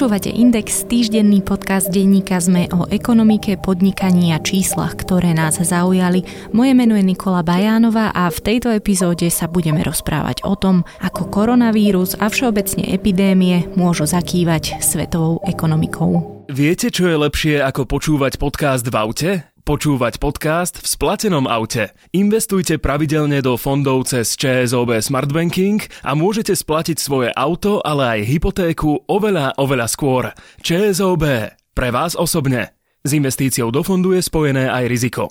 [0.00, 6.24] Počúvate Index, týždenný podcast denníka ZME o ekonomike, podnikaní a číslach, ktoré nás zaujali.
[6.56, 11.28] Moje meno je Nikola Bajánová a v tejto epizóde sa budeme rozprávať o tom, ako
[11.28, 16.40] koronavírus a všeobecne epidémie môžu zakývať svetovou ekonomikou.
[16.48, 19.49] Viete, čo je lepšie ako počúvať podcast v aute?
[19.70, 21.94] Počúvať podcast v splatenom aute.
[22.10, 28.34] Investujte pravidelne do fondov cez ČSOB Smart Banking a môžete splatiť svoje auto, ale aj
[28.34, 30.34] hypotéku oveľa, oveľa skôr.
[30.66, 31.54] ČSOB.
[31.54, 32.74] Pre vás osobne.
[33.06, 35.30] S investíciou do fondu je spojené aj riziko.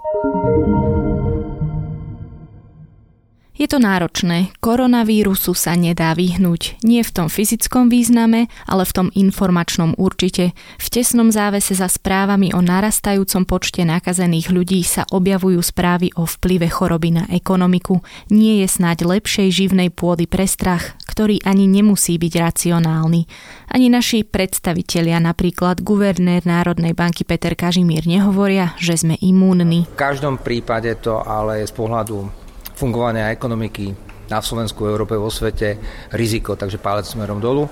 [3.60, 6.80] Je to náročné, koronavírusu sa nedá vyhnúť.
[6.80, 10.56] Nie v tom fyzickom význame, ale v tom informačnom určite.
[10.80, 16.72] V tesnom závese za správami o narastajúcom počte nakazených ľudí sa objavujú správy o vplyve
[16.72, 18.00] choroby na ekonomiku.
[18.32, 23.28] Nie je snáď lepšej živnej pôdy pre strach, ktorý ani nemusí byť racionálny.
[23.76, 29.84] Ani naši predstavitelia, napríklad guvernér Národnej banky Peter Kažimír, nehovoria, že sme imúnni.
[29.84, 32.39] V každom prípade to ale je z pohľadu
[32.80, 33.92] fungovania ekonomiky
[34.32, 35.76] na Slovensku, Európe, vo svete
[36.16, 37.68] riziko, takže palec smerom dolu.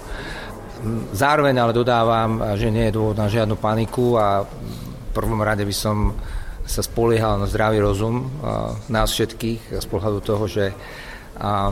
[1.16, 5.74] Zároveň ale dodávam, že nie je dôvod na žiadnu paniku a v prvom rade by
[5.74, 6.12] som
[6.68, 8.28] sa spoliehal na zdravý rozum
[8.92, 10.76] nás všetkých z pohľadu toho, že,
[11.40, 11.72] a,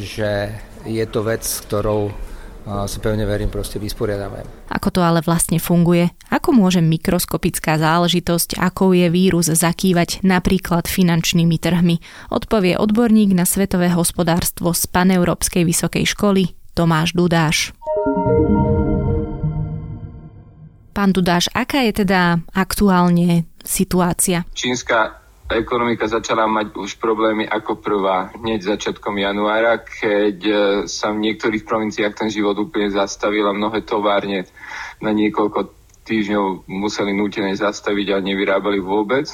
[0.00, 0.56] že
[0.88, 2.10] je to vec, ktorou
[2.86, 4.42] si pevne verím, proste vysporiadame.
[4.70, 6.10] Ako to ale vlastne funguje?
[6.34, 12.02] Ako môže mikroskopická záležitosť, ako je vírus, zakývať napríklad finančnými trhmi?
[12.34, 16.42] Odpovie odborník na svetové hospodárstvo z Paneurópskej vysokej školy
[16.74, 17.70] Tomáš Dudáš.
[20.90, 24.48] Pán Dudáš, aká je teda aktuálne situácia?
[24.56, 30.54] Čínska ekonomika začala mať už problémy ako prvá hneď začiatkom januára, keď e,
[30.90, 34.50] sa v niektorých provinciách ten život úplne zastavil a mnohé továrne
[34.98, 39.26] na niekoľko týždňov museli nútené zastaviť a nevyrábali vôbec.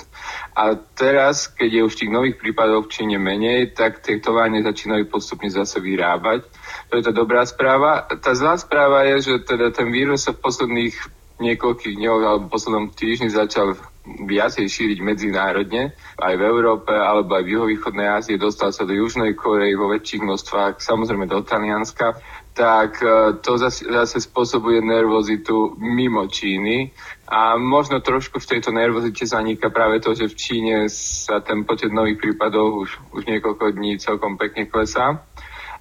[0.56, 5.12] A teraz, keď je už tých nových prípadov v Číne menej, tak tie továrne začínajú
[5.12, 6.48] postupne zase vyrábať.
[6.88, 8.08] To je tá dobrá správa.
[8.08, 10.96] Tá zlá správa je, že teda ten vírus sa v posledných
[11.44, 17.52] niekoľkých dňoch alebo poslednom týždni začal viacej šíriť medzinárodne, aj v Európe alebo aj v
[17.54, 22.18] juhovýchodnej Ázii, dostal sa do Južnej Korei vo väčších množstvách, samozrejme do Talianska,
[22.52, 26.90] tak e, to zase, zase spôsobuje nervozitu mimo Číny
[27.30, 31.94] a možno trošku v tejto nervozite zaniká práve to, že v Číne sa ten počet
[31.94, 35.22] nových prípadov už, už niekoľko dní celkom pekne klesá.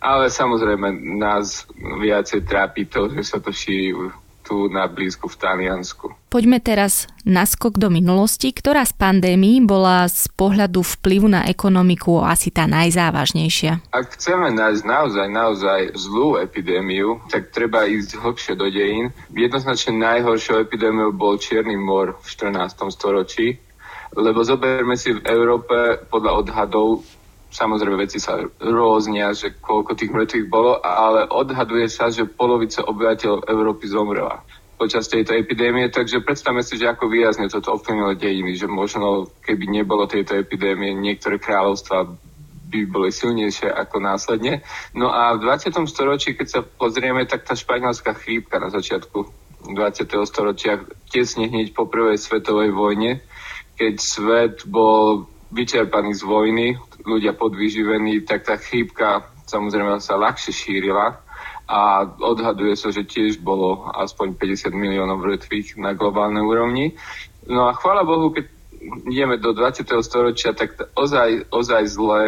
[0.01, 3.93] Ale samozrejme nás viacej trápi to, že sa to šíri
[4.51, 6.11] tu na blízku v Taliansku.
[6.27, 12.19] Poďme teraz na skok do minulosti, ktorá z pandémií bola z pohľadu vplyvu na ekonomiku
[12.19, 13.95] asi tá najzávažnejšia.
[13.95, 19.15] Ak chceme nájsť naozaj, naozaj zlú epidémiu, tak treba ísť hlbšie do dejín.
[19.31, 22.75] Jednoznačne najhoršou epidémiou bol Čierny mor v 14.
[22.91, 23.55] storočí,
[24.11, 27.07] lebo zoberme si v Európe podľa odhadov
[27.51, 33.51] Samozrejme, veci sa rôznia, že koľko tých mŕtvych bolo, ale odhaduje sa, že polovica obyvateľov
[33.51, 34.39] Európy zomrela
[34.81, 39.69] počas tejto epidémie, takže predstavme si, že ako výrazne toto ovplyvnilo dejiny, že možno keby
[39.69, 42.09] nebolo tejto epidémie, niektoré kráľovstva
[42.71, 44.65] by boli silnejšie ako následne.
[44.97, 45.75] No a v 20.
[45.85, 49.29] storočí, keď sa pozrieme, tak tá španielská chrípka na začiatku
[49.69, 50.09] 20.
[50.25, 50.81] storočia,
[51.13, 53.21] tesne hneď po prvej svetovej vojne,
[53.77, 56.67] keď svet bol vyčerpaní z vojny,
[57.03, 61.19] ľudia podvyživení, tak tá chýbka samozrejme sa ľahšie šírila
[61.67, 66.95] a odhaduje sa, že tiež bolo aspoň 50 miliónov mŕtvych na globálnej úrovni.
[67.47, 68.47] No a chvála Bohu, keď
[69.07, 69.87] ideme do 20.
[70.03, 72.21] storočia, tak ozaj, ozaj zlé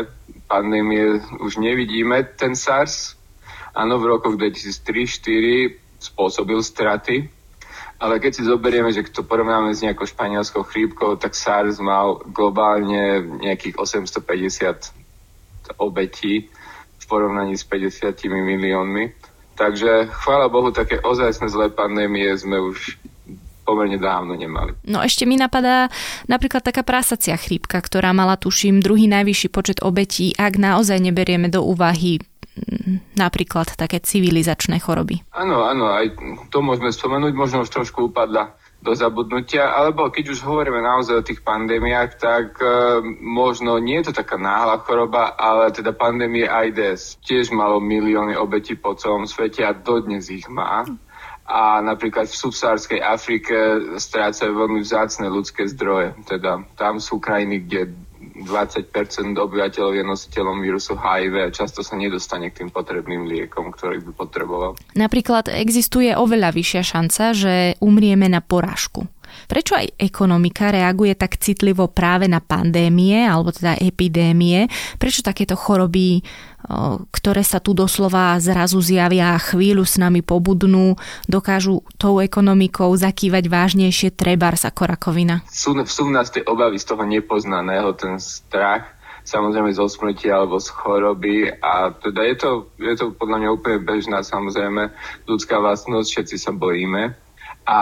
[0.48, 2.24] pandémie už nevidíme.
[2.38, 3.16] Ten SARS,
[3.74, 7.32] áno, v rokoch 2003-2004 spôsobil straty,
[8.04, 13.24] ale keď si zoberieme, že to porovnáme s nejakou španielskou chrípkou, tak SARS mal globálne
[13.40, 14.92] nejakých 850
[15.80, 16.52] obetí
[17.00, 19.16] v porovnaní s 50 miliónmi.
[19.56, 23.00] Takže chvála Bohu, také ozajstné zlé pandémie sme už
[23.64, 24.76] pomerne dávno nemali.
[24.84, 25.88] No ešte mi napadá
[26.28, 31.64] napríklad taká prasacia chrípka, ktorá mala, tuším, druhý najvyšší počet obetí, ak naozaj neberieme do
[31.64, 32.20] úvahy
[33.18, 35.26] napríklad také civilizačné choroby.
[35.34, 36.14] Áno, áno, aj
[36.54, 38.54] to môžeme spomenúť, možno už trošku upadla
[38.84, 42.68] do zabudnutia, alebo keď už hovoríme naozaj o tých pandémiách, tak e,
[43.24, 48.76] možno nie je to taká náhla choroba, ale teda pandémie AIDS tiež malo milióny obetí
[48.76, 50.84] po celom svete a dodnes ich má.
[51.44, 53.56] A napríklad v subsárskej Afrike
[54.00, 56.16] strácajú veľmi vzácne ľudské zdroje.
[56.24, 57.92] Teda tam sú krajiny, kde
[58.34, 58.90] 20%
[59.38, 64.12] obyvateľov je nositeľom vírusu HIV a často sa nedostane k tým potrebným liekom, ktorý by
[64.18, 64.72] potreboval.
[64.98, 69.06] Napríklad existuje oveľa vyššia šanca, že umrieme na porážku.
[69.50, 74.70] Prečo aj ekonomika reaguje tak citlivo práve na pandémie alebo teda epidémie?
[75.02, 76.22] Prečo takéto choroby,
[77.12, 80.96] ktoré sa tu doslova zrazu zjavia a chvíľu s nami pobudnú,
[81.28, 85.44] dokážu tou ekonomikou zakývať vážnejšie trebárs ako rakovina?
[85.52, 88.88] Sú, sú v nás tie obavy z toho nepoznaného, ten strach
[89.24, 93.80] samozrejme zo smrti alebo z choroby a teda je to, je to podľa mňa úplne
[93.80, 94.92] bežná samozrejme
[95.24, 97.16] ľudská vlastnosť, všetci sa bojíme
[97.64, 97.80] a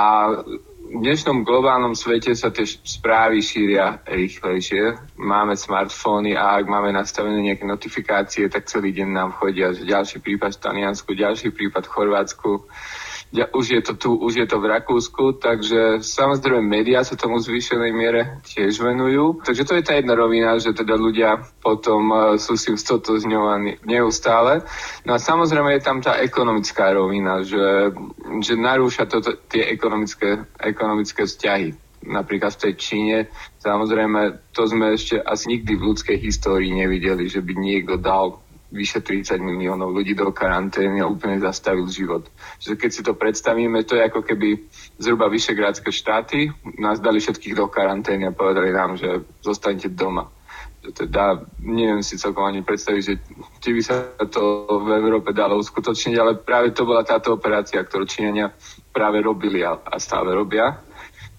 [0.91, 5.15] v dnešnom globálnom svete sa tie správy šíria rýchlejšie.
[5.15, 10.19] Máme smartfóny a ak máme nastavené nejaké notifikácie, tak celý deň nám chodia, že ďalší
[10.19, 12.51] prípad v Taliansku, ďalší prípad v Chorvátsku
[13.31, 17.91] už je to tu, už je to v Rakúsku, takže samozrejme médiá sa tomu zvýšenej
[17.95, 19.39] miere tiež venujú.
[19.39, 24.67] Takže to je tá jedna rovina, že teda ľudia potom uh, sú si stotožňovaní neustále.
[25.07, 27.95] No a samozrejme je tam tá ekonomická rovina, že,
[28.43, 33.17] že narúša to, tie ekonomické, ekonomické vzťahy napríklad v tej Číne.
[33.61, 38.40] Samozrejme, to sme ešte asi nikdy v ľudskej histórii nevideli, že by niekto dal
[38.71, 42.23] vyše 30 miliónov ľudí do karantény a úplne zastavil život.
[42.63, 44.63] Čiže keď si to predstavíme, to je ako keby
[44.95, 50.31] zhruba vyšegrádske štáty nás dali všetkých do karantény a povedali nám, že zostanete doma.
[50.81, 53.13] Teda neviem si celkom ani predstaviť, že
[53.61, 58.09] či by sa to v Európe dalo uskutočniť, ale práve to bola táto operácia, ktorú
[58.09, 58.49] Číňania
[58.89, 60.81] práve robili a, a stále robia.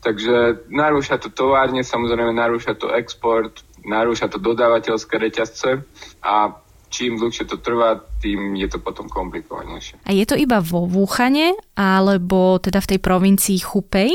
[0.03, 5.83] Takže narúša to továrne, samozrejme narúša to export, narúša to dodávateľské reťazce
[6.23, 6.55] a
[6.93, 10.05] čím dlhšie to trvá, tým je to potom komplikovanejšie.
[10.05, 14.13] A je to iba vo Vúchane, alebo teda v tej provincii Chupej,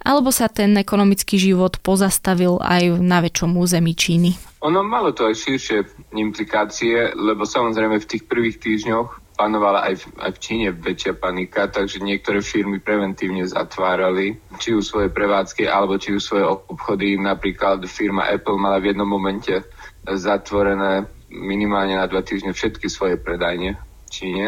[0.00, 4.38] alebo sa ten ekonomický život pozastavil aj na väčšom území Číny?
[4.64, 5.78] Ono malo to aj širšie
[6.16, 11.64] implikácie, lebo samozrejme v tých prvých týždňoch panovala aj v, aj v Číne väčšia panika,
[11.72, 17.16] takže niektoré firmy preventívne zatvárali, či už svoje prevádzky, alebo či už svoje obchody.
[17.16, 19.64] Napríklad firma Apple mala v jednom momente
[20.04, 24.46] zatvorené minimálne na dva týždne všetky svoje predajne v Číne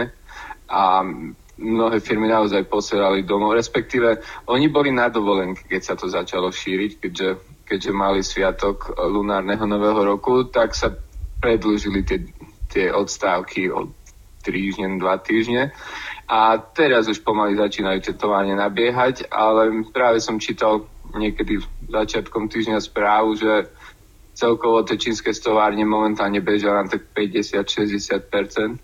[0.66, 1.06] a
[1.62, 4.18] mnohé firmy naozaj posielali domov, respektíve
[4.50, 7.28] oni boli na dovolenke, keď sa to začalo šíriť, keďže,
[7.64, 10.90] keďže mali sviatok lunárneho nového roku, tak sa
[11.38, 12.18] predlžili tie,
[12.66, 13.94] tie odstávky od
[14.42, 15.70] týždeň, dva týždne.
[16.26, 21.60] A teraz už pomaly začínajú tetovanie nabiehať, ale práve som čítal niekedy
[21.92, 23.68] začiatkom týždňa správu, že
[24.32, 28.80] celkovo tie čínske stovárne momentálne bežia len tak 50-60%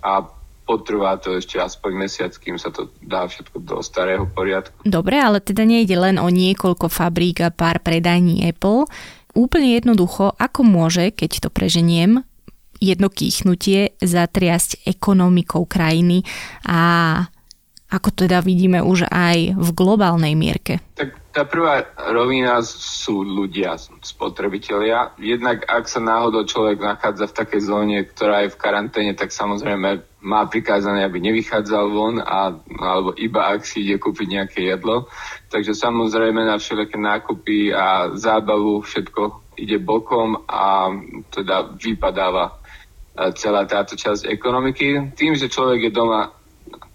[0.00, 0.12] a
[0.64, 4.86] potrvá to ešte aspoň mesiac, kým sa to dá všetko do starého poriadku.
[4.86, 8.86] Dobre, ale teda nejde len o niekoľko fabrík a pár predajní Apple.
[9.34, 12.22] Úplne jednoducho, ako môže, keď to preženiem,
[12.80, 16.24] jedno kýchnutie zatriasť ekonomikou krajiny
[16.64, 16.80] a
[17.90, 20.78] ako teda vidíme už aj v globálnej mierke?
[20.94, 25.16] Tak tá prvá rovina sú ľudia, spotrebitelia.
[25.16, 30.04] Jednak ak sa náhodou človek nachádza v takej zóne, ktorá je v karanténe, tak samozrejme
[30.20, 35.08] má prikázané, aby nevychádzal von, a, alebo iba ak si ide kúpiť nejaké jedlo.
[35.48, 40.92] Takže samozrejme na všelijaké nákupy a zábavu všetko ide bokom a
[41.32, 42.60] teda vypadáva
[43.32, 45.16] celá táto časť ekonomiky.
[45.16, 46.36] Tým, že človek je doma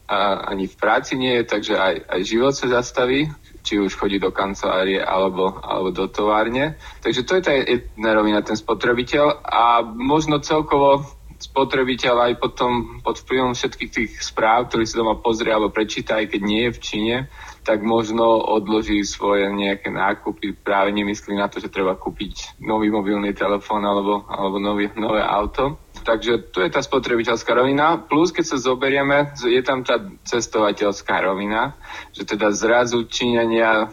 [0.06, 3.26] a ani v práci nie je, takže aj, aj život sa zastaví,
[3.66, 6.78] či už chodí do kancelárie alebo, alebo do továrne.
[7.02, 11.02] Takže to je tá jedna rovina, ten spotrebiteľ a možno celkovo
[11.36, 16.32] spotrebiteľ aj potom pod vplyvom všetkých tých správ, ktorý si doma pozrie alebo prečíta, aj
[16.32, 17.18] keď nie je v Číne,
[17.66, 20.56] tak možno odloží svoje nejaké nákupy.
[20.56, 25.85] Práve nemyslí na to, že treba kúpiť nový mobilný telefón alebo, alebo nový, nové auto.
[26.06, 27.98] Takže tu je tá spotrebiteľská rovina.
[27.98, 31.74] Plus, keď sa zoberieme, je tam tá cestovateľská rovina,
[32.14, 33.90] že teda zrazu Číňania,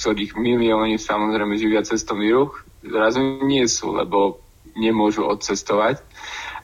[0.00, 4.40] ktorých milióny samozrejme živia cestovný ruch, zrazu nie sú, lebo
[4.80, 6.00] nemôžu odcestovať.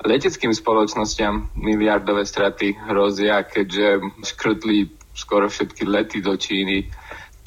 [0.08, 6.88] Leteckým spoločnosťam miliardové straty hrozia, keďže škrtli skoro všetky lety do Číny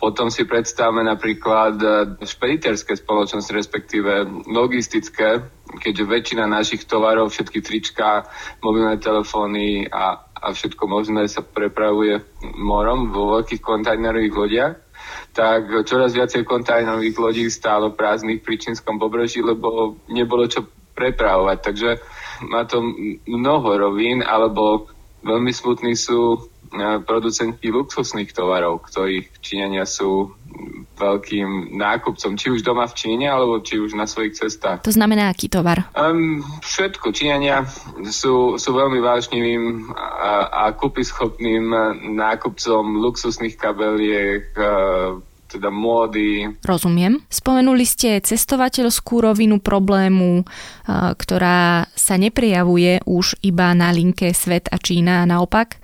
[0.06, 1.88] potom si predstavme napríklad e,
[2.22, 5.42] špediterské spoločnosti, respektíve logistické,
[5.82, 8.30] keďže väčšina našich tovarov, všetky trička,
[8.62, 12.22] mobilné telefóny a, a všetko možné sa prepravuje
[12.54, 14.76] morom vo veľkých kontajnerových lodiach
[15.36, 20.64] tak čoraz viacej kontajnerových lodí stálo prázdnych pri čínskom pobreží, lebo nebolo čo
[20.96, 21.58] prepravovať.
[21.60, 21.90] Takže
[22.48, 22.80] má to
[23.28, 24.88] mnoho rovín, alebo
[25.28, 26.48] veľmi smutní sú
[27.06, 30.34] producenti luxusných tovarov, ktorých Číňania sú
[30.96, 34.80] veľkým nákupcom, či už doma v Číne, alebo či už na svojich cestách.
[34.88, 35.92] To znamená aký tovar?
[35.92, 37.12] Um, všetko.
[37.12, 37.68] Číňania
[38.08, 41.68] sú, sú veľmi vážnivým a, a kúpyschopným
[42.16, 46.52] nákupcom luxusných kabeliek, uh, teda módy.
[46.66, 47.24] Rozumiem.
[47.32, 50.44] Spomenuli ste cestovateľskú rovinu problému,
[51.16, 55.80] ktorá sa neprejavuje už iba na linke Svet a Čína a naopak,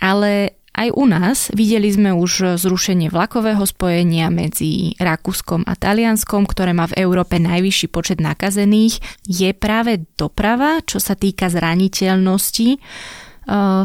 [0.00, 6.76] ale aj u nás videli sme už zrušenie vlakového spojenia medzi Rakúskom a Talianskom, ktoré
[6.76, 9.00] má v Európe najvyšší počet nakazených.
[9.24, 12.76] Je práve doprava, čo sa týka zraniteľnosti,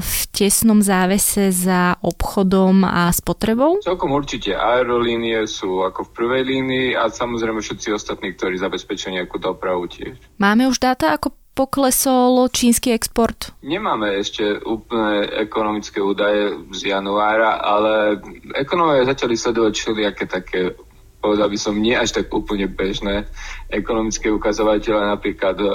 [0.01, 3.77] v tesnom závese za obchodom a spotrebou?
[3.85, 4.57] Celkom určite.
[4.57, 10.17] Aerolínie sú ako v prvej línii a samozrejme všetci ostatní, ktorí zabezpečujú nejakú dopravu tiež.
[10.41, 13.51] Máme už dáta, ako poklesol čínsky export?
[13.61, 18.19] Nemáme ešte úplne ekonomické údaje z januára, ale
[18.55, 20.75] ekonomia začali sledovať všelijaké také
[21.21, 23.29] povedal by som, nie až tak úplne bežné
[23.69, 25.67] ekonomické ukazovatele, napríklad e,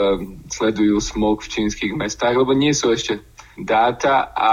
[0.50, 3.22] sledujú smog v čínskych mestách, lebo nie sú ešte
[3.56, 4.52] dáta a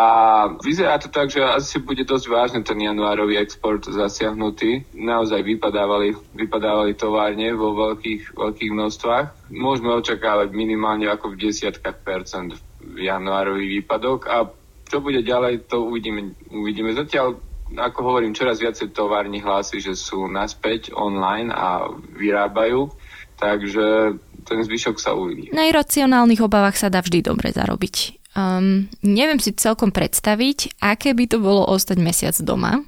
[0.63, 4.87] vyzerá to tak, že asi bude dosť vážne ten januárový export zasiahnutý.
[4.95, 9.51] Naozaj vypadávali, vypadávali továrne vo veľkých, veľkých množstvách.
[9.51, 12.55] Môžeme očakávať minimálne ako v desiatkách percent
[12.95, 14.47] januárový výpadok a
[14.87, 16.31] čo bude ďalej, to uvidíme.
[16.47, 16.95] uvidíme.
[16.95, 17.35] Zatiaľ
[17.73, 22.93] ako hovorím, čoraz viacej továrni hlási, že sú naspäť online a vyrábajú,
[23.35, 25.49] takže ten zvyšok sa uvidí.
[25.49, 28.22] Na iracionálnych obavách sa dá vždy dobre zarobiť.
[28.33, 32.81] Um, neviem si celkom predstaviť, aké by to bolo ostať mesiac doma.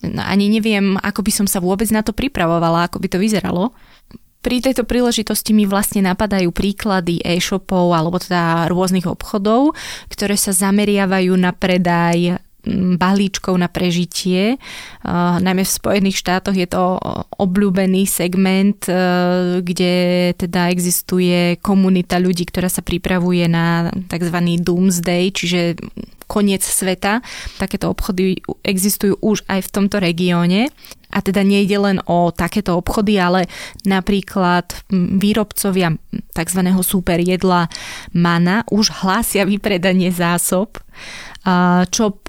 [0.00, 3.72] No, ani neviem, ako by som sa vôbec na to pripravovala, ako by to vyzeralo.
[4.40, 9.76] Pri tejto príležitosti mi vlastne napadajú príklady e-shopov alebo teda rôznych obchodov,
[10.08, 12.40] ktoré sa zameriavajú na predaj
[13.00, 14.60] balíčkov na prežitie.
[15.06, 17.00] Najmä v Spojených štátoch je to
[17.40, 18.84] obľúbený segment,
[19.64, 19.94] kde
[20.36, 24.36] teda existuje komunita ľudí, ktorá sa pripravuje na tzv.
[24.60, 25.80] doomsday, čiže
[26.30, 27.26] koniec sveta.
[27.58, 30.70] Takéto obchody existujú už aj v tomto regióne.
[31.10, 33.50] A teda nejde len o takéto obchody, ale
[33.82, 35.90] napríklad výrobcovia
[36.30, 36.60] tzv.
[36.86, 37.66] super jedla
[38.14, 40.78] Mana už hlásia vypredanie zásob,
[41.90, 42.22] čo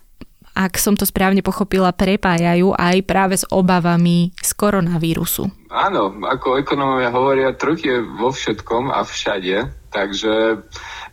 [0.68, 5.50] ak som to správne pochopila, prepájajú aj práve s obavami z koronavírusu.
[5.72, 10.60] Áno, ako ekonómovia hovoria, trh je vo všetkom a všade, takže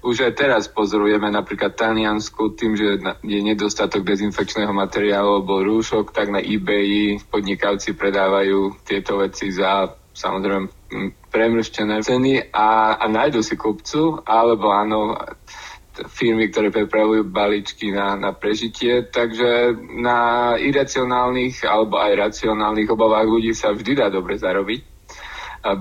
[0.03, 6.31] už aj teraz pozorujeme napríklad Taliansku tým, že je nedostatok dezinfekčného materiálu alebo rúšok, tak
[6.31, 10.67] na eBay podnikavci predávajú tieto veci za samozrejme
[11.31, 15.15] premrštené ceny a, a nájdu si kupcu, alebo áno,
[16.07, 23.51] firmy, ktoré prepravujú balíčky na, na prežitie, takže na iracionálnych alebo aj racionálnych obavách ľudí
[23.51, 24.81] sa vždy dá dobre zarobiť,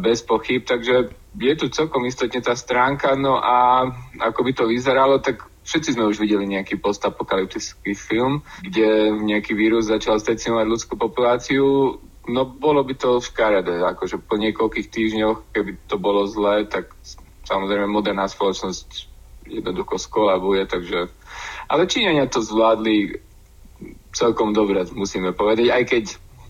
[0.02, 3.86] bez pochyb, takže je tu celkom istotne tá stránka, no a
[4.18, 9.92] ako by to vyzeralo, tak všetci sme už videli nejaký postapokalyptický film, kde nejaký vírus
[9.92, 16.02] začal stecinovať ľudskú populáciu, no bolo by to škaredé, akože po niekoľkých týždňoch, keby to
[16.02, 16.90] bolo zlé, tak
[17.46, 19.17] samozrejme moderná spoločnosť
[19.50, 21.08] jednoducho skolabuje, takže...
[21.68, 23.20] Ale Číňania to zvládli
[24.16, 26.04] celkom dobre, musíme povedať, aj keď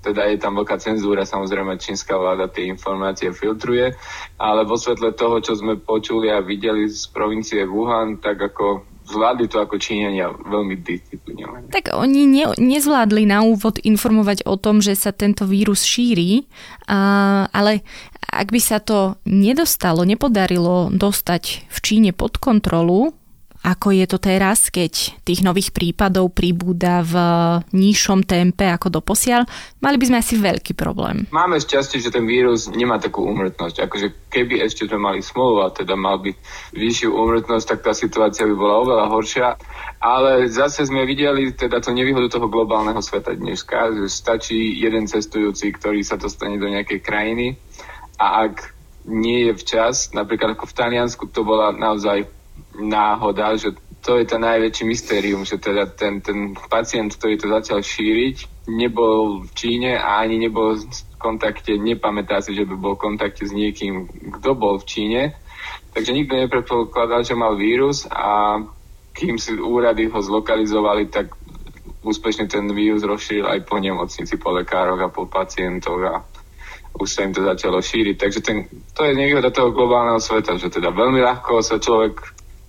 [0.07, 3.91] teda je tam veľká cenzúra, samozrejme čínska vláda tie informácie filtruje,
[4.39, 9.47] ale vo svetle toho, čo sme počuli a videli z provincie Wuhan, tak ako zvládli
[9.47, 11.71] to ako Číňania veľmi disciplinovane.
[11.71, 16.43] Tak oni ne, nezvládli na úvod informovať o tom, že sa tento vírus šíri,
[16.91, 17.87] a, ale
[18.37, 23.11] ak by sa to nedostalo, nepodarilo dostať v Číne pod kontrolu,
[23.67, 27.15] ako je to teraz, keď tých nových prípadov pribúda v
[27.75, 29.43] nižšom tempe ako doposiaľ,
[29.83, 31.27] mali by sme asi veľký problém.
[31.35, 33.83] Máme šťastie, že ten vírus nemá takú úmrtnosť.
[33.83, 36.31] Akože keby ešte sme mali smolu a teda mal by
[36.77, 39.47] vyššiu úmrtnosť, tak tá situácia by bola oveľa horšia.
[39.99, 45.75] Ale zase sme videli teda to nevýhodu toho globálneho sveta dneska, že stačí jeden cestujúci,
[45.75, 47.59] ktorý sa dostane do nejakej krajiny
[48.17, 48.73] a ak
[49.07, 52.27] nie je včas, napríklad ako v Taliansku to bola naozaj
[52.75, 53.71] náhoda, že
[54.03, 59.43] to je to najväčšie mystérium, že teda ten, ten pacient, ktorý to začal šíriť, nebol
[59.47, 60.85] v Číne a ani nebol v
[61.17, 64.07] kontakte, nepamätá si, že by bol v kontakte s niekým,
[64.37, 65.21] kto bol v Číne.
[65.91, 68.61] Takže nikto nepredpokladal, že mal vírus a
[69.17, 71.33] kým si úrady ho zlokalizovali, tak
[72.05, 76.21] úspešne ten vírus rozšíril aj po nemocnici, po lekároch a po pacientoch a
[76.97, 78.15] už sa im to začalo šíriť.
[78.17, 82.19] Takže ten, to je nevýhoda toho globálneho sveta, že teda veľmi ľahko sa človek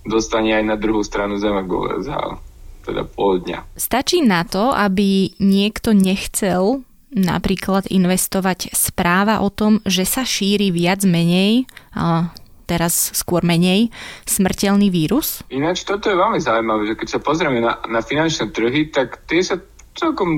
[0.05, 1.65] dostane aj na druhú stranu Zeme
[2.05, 2.39] za
[2.87, 3.75] teda pol dňa.
[3.77, 11.01] Stačí na to, aby niekto nechcel napríklad investovať správa o tom, že sa šíri viac
[11.05, 12.29] menej, a
[12.69, 13.89] teraz skôr menej,
[14.29, 15.41] smrteľný vírus?
[15.49, 19.41] Ináč toto je veľmi zaujímavé, že keď sa pozrieme na, na finančné trhy, tak tie
[19.41, 19.57] sa
[19.97, 20.29] celkom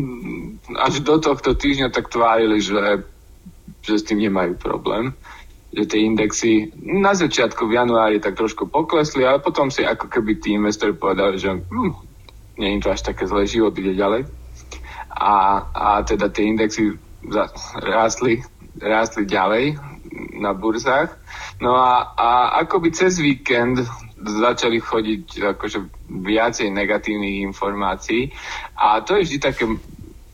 [0.79, 3.03] až do tohto týždňa tak tvárili, že,
[3.79, 5.15] že s tým nemajú problém
[5.71, 10.43] že tie indexy na začiatku v januári tak trošku poklesli, ale potom si ako keby
[10.43, 11.93] tí investori povedali, že hm,
[12.59, 14.27] nie je to až také zlé, život ide ďalej.
[15.15, 15.33] A,
[15.71, 16.91] a teda tie indexy
[17.79, 18.43] rástli,
[18.83, 19.79] rástli ďalej
[20.43, 21.15] na burzách.
[21.63, 22.29] No a, a
[22.67, 23.79] akoby cez víkend
[24.21, 25.79] začali chodiť akože
[26.11, 28.29] viacej negatívnych informácií
[28.77, 29.65] a to je vždy také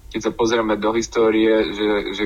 [0.07, 2.23] keď sa pozrieme do histórie, že, že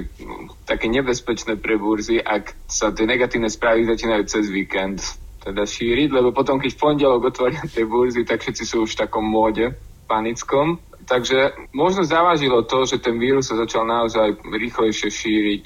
[0.70, 5.02] také nebezpečné pre burzy, ak sa tie negatívne správy začínajú cez víkend
[5.42, 9.02] teda šíriť, lebo potom, keď v pondelok otvoria tie burzy, tak všetci sú už v
[9.02, 9.74] takom móde
[10.06, 10.78] panickom.
[11.02, 15.64] Takže možno zavážilo to, že ten vírus sa začal naozaj rýchlejšie šíriť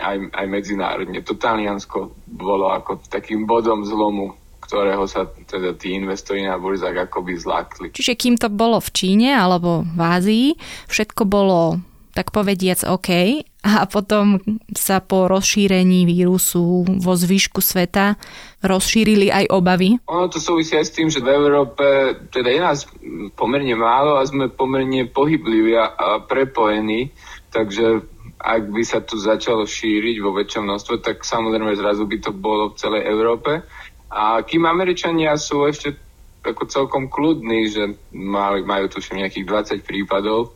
[0.00, 1.20] aj, aj medzinárodne.
[1.20, 4.40] To Taliansko bolo ako takým bodom zlomu
[4.70, 7.90] ktorého sa teda tí investori na burzách akoby zlákli.
[7.90, 10.46] Čiže kým to bolo v Číne alebo v Ázii,
[10.86, 11.82] všetko bolo
[12.14, 14.42] tak povediac OK a potom
[14.74, 18.18] sa po rozšírení vírusu vo zvyšku sveta
[18.66, 19.98] rozšírili aj obavy?
[20.10, 21.86] Ono to súvisí aj s tým, že v Európe
[22.34, 22.86] teda je nás
[23.38, 27.14] pomerne málo a sme pomerne pohybliví a prepojení,
[27.54, 28.06] takže
[28.40, 32.72] ak by sa tu začalo šíriť vo väčšom množstve, tak samozrejme zrazu by to bolo
[32.72, 33.60] v celej Európe.
[34.10, 35.94] A kým Američania sú ešte
[36.42, 37.84] ako celkom kľudní, že
[38.16, 39.46] mali, majú tuším nejakých
[39.82, 40.50] 20 prípadov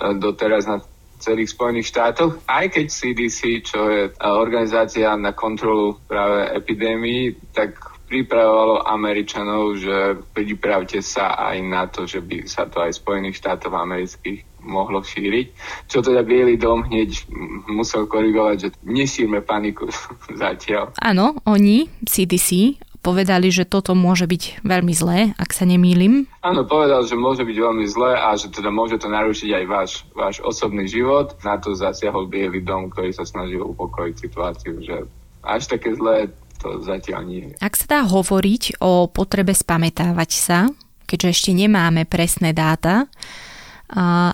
[0.00, 0.80] e, doteraz na
[1.20, 7.76] celých Spojených štátoch, aj keď CDC, čo je e, organizácia na kontrolu práve epidémií, tak
[8.08, 13.68] pripravovalo Američanov, že pripravte sa aj na to, že by sa to aj Spojených štátov
[13.76, 15.46] amerických mohlo šíriť.
[15.86, 17.28] Čo teda Bielý dom hneď
[17.68, 19.92] musel korigovať, že nesírme paniku
[20.42, 20.96] zatiaľ.
[21.04, 26.26] Áno, oni, CDC, povedali, že toto môže byť veľmi zlé, ak sa nemýlim.
[26.44, 29.90] Áno, povedal, že môže byť veľmi zlé a že teda môže to narušiť aj váš,
[30.12, 31.38] váš osobný život.
[31.46, 35.06] Na to zasiahol Bielý dom, ktorý sa snažil upokojiť situáciu, že
[35.46, 37.54] až také zlé to zatiaľ nie je.
[37.62, 40.58] Ak sa dá hovoriť o potrebe spamätávať sa,
[41.06, 43.06] keďže ešte nemáme presné dáta,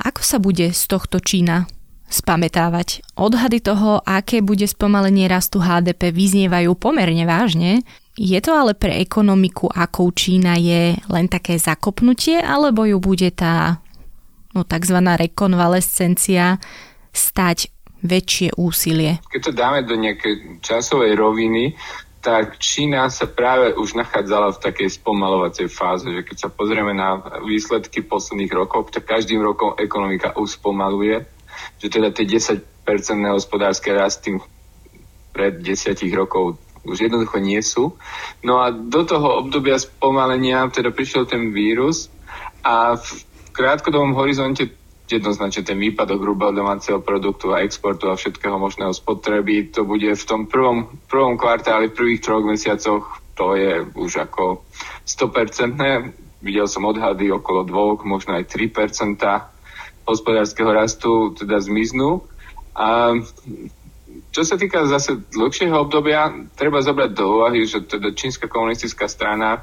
[0.00, 1.68] ako sa bude z tohto Čína
[2.08, 3.04] spametávať.
[3.14, 7.84] Odhady toho, aké bude spomalenie rastu HDP, vyznievajú pomerne vážne.
[8.14, 13.82] Je to ale pre ekonomiku, akou Čína je, len také zakopnutie, alebo ju bude tá
[14.54, 14.98] no, tzv.
[15.02, 16.62] rekonvalescencia
[17.10, 17.74] stať
[18.06, 19.18] väčšie úsilie?
[19.34, 21.74] Keď to dáme do nejakej časovej roviny,
[22.22, 27.20] tak Čína sa práve už nachádzala v takej spomalovacej fáze, že keď sa pozrieme na
[27.44, 31.26] výsledky posledných rokov, tak každým rokom ekonomika už spomaluje,
[31.82, 34.38] že teda tie 10-percentné hospodárske rasty
[35.34, 37.96] pred desiatich rokov už jednoducho nie sú.
[38.44, 42.12] No a do toho obdobia spomalenia teda prišiel ten vírus
[42.64, 43.08] a v
[43.52, 44.72] krátkodobom horizonte
[45.04, 50.24] jednoznačne ten výpadok hrubého domáceho produktu a exportu a všetkého možného spotreby, to bude v
[50.24, 54.64] tom prvom, prvom kvartáli, v prvých troch mesiacoch, to je už ako
[55.04, 56.40] 100%.
[56.44, 59.20] Videl som odhady okolo 2, možno aj 3%
[60.04, 62.24] hospodárskeho rastu teda zmiznú.
[62.76, 63.16] A
[64.30, 69.62] čo sa týka zase dlhšieho obdobia, treba zobrať do úvahy, že teda čínska komunistická strana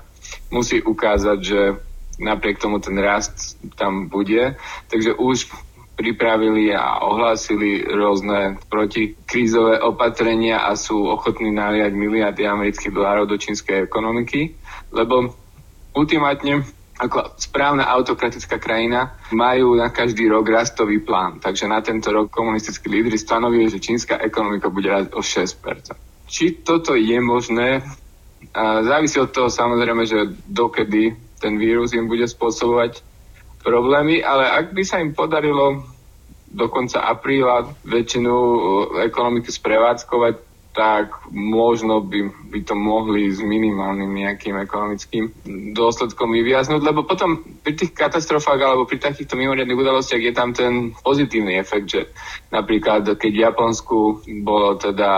[0.51, 1.59] musí ukázať, že
[2.19, 4.55] napriek tomu ten rast tam bude.
[4.91, 5.51] Takže už
[5.95, 13.85] pripravili a ohlásili rôzne protikrízové opatrenia a sú ochotní naliať miliardy amerických dolárov do čínskej
[13.85, 14.55] ekonomiky,
[14.89, 15.35] lebo
[15.93, 16.65] ultimátne
[17.01, 21.41] ako správna autokratická krajina majú na každý rok rastový plán.
[21.41, 25.97] Takže na tento rok komunistickí lídry stanovili, že čínska ekonomika bude rásť o 6%.
[26.29, 27.81] Či toto je možné,
[28.85, 33.01] závisí od toho samozrejme, že dokedy ten vírus im bude spôsobovať
[33.65, 35.81] problémy, ale ak by sa im podarilo
[36.51, 38.33] do konca apríla väčšinu
[39.09, 45.23] ekonomiky sprevádzkovať tak možno by, by to mohli s minimálnym nejakým ekonomickým
[45.75, 50.95] dôsledkom vyviaznuť, lebo potom pri tých katastrofách alebo pri takýchto mimoriadných udalostiach je tam ten
[50.95, 52.01] pozitívny efekt, že
[52.55, 53.97] napríklad keď v Japonsku
[54.47, 55.11] bolo teda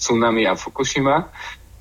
[0.00, 1.28] tsunami a Fukushima,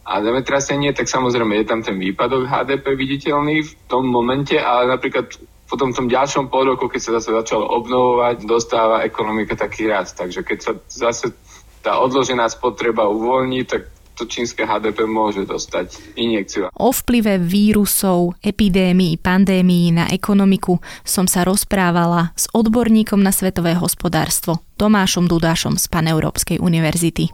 [0.04, 5.32] a zemetrasenie, tak samozrejme je tam ten výpadok HDP viditeľný v tom momente, ale napríklad
[5.64, 10.20] potom v tom ďalšom pol roku, keď sa zase začalo obnovovať, dostáva ekonomika taký rast.
[10.20, 11.32] Takže keď sa zase
[11.84, 16.70] tá odložená spotreba uvoľní, tak to čínske HDP môže dostať injekciu.
[16.78, 24.62] O vplyve vírusov, epidémií, pandémií na ekonomiku som sa rozprávala s odborníkom na svetové hospodárstvo
[24.78, 27.34] Tomášom Dudášom z Paneurópskej univerzity.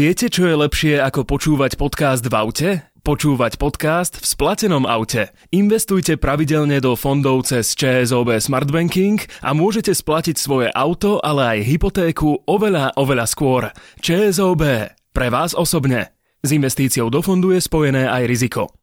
[0.00, 2.68] Viete, čo je lepšie ako počúvať podcast v aute?
[3.04, 5.28] Počúvať podcast v splatenom aute.
[5.52, 11.68] Investujte pravidelne do fondov cez ČSOB Smart Banking a môžete splatiť svoje auto, ale aj
[11.68, 13.76] hypotéku oveľa, oveľa skôr.
[14.00, 14.88] ČSOB.
[15.12, 16.16] Pre vás osobne.
[16.40, 18.79] S investíciou do fondu je spojené aj riziko.